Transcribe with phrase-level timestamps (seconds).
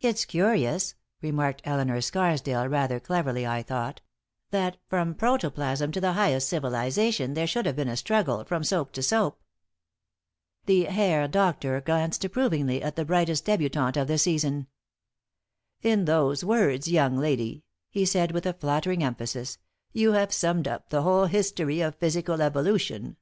[0.00, 4.00] "It's curious," remarked Elinor Scarsdale, rather cleverly, I thought,
[4.52, 8.92] "that from protoplasm to the highest civilization there should have been a struggle from soap
[8.92, 9.42] to soap."
[10.66, 14.68] The Herr Doctor glanced approvingly at the brightest débutante of the season.
[15.82, 19.58] "In those words, young lady," he said, with flattering emphasis,
[19.92, 23.16] "you have summed up the whole history of physical evolution.